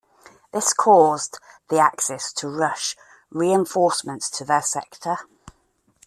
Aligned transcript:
This 0.51 0.73
caused 0.73 1.37
the 1.69 1.77
Axis 1.77 2.33
to 2.33 2.49
rush 2.49 2.97
reinforcements 3.29 4.31
to 4.31 4.43
their 4.43 4.63
sector. 4.63 5.17